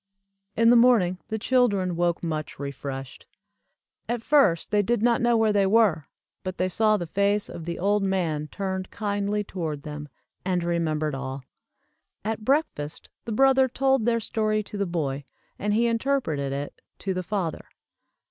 In 0.57 0.71
the 0.71 0.75
morning 0.75 1.19
the 1.27 1.37
children 1.37 1.95
woke 1.95 2.23
much 2.23 2.57
refreshed. 2.57 3.27
At 4.09 4.23
first 4.23 4.71
they 4.71 4.81
did 4.81 5.03
not 5.03 5.21
know 5.21 5.37
where 5.37 5.53
they 5.53 5.67
were, 5.67 6.07
but 6.43 6.57
they 6.57 6.69
saw 6.69 6.97
the 6.97 7.05
face 7.05 7.47
of 7.47 7.65
the 7.65 7.77
old 7.77 8.01
man 8.01 8.47
turned 8.47 8.89
kindly 8.89 9.43
toward 9.43 9.83
them, 9.83 10.09
and 10.43 10.63
remembered 10.63 11.13
all. 11.13 11.43
At 12.25 12.43
breakfast 12.43 13.09
the 13.25 13.31
brother 13.31 13.67
told 13.67 14.07
their 14.07 14.19
story 14.19 14.63
to 14.63 14.75
the 14.79 14.87
boy, 14.87 15.23
and 15.59 15.71
he 15.71 15.85
interpreted 15.85 16.51
it 16.51 16.81
to 16.97 17.13
the 17.13 17.21
father. 17.21 17.65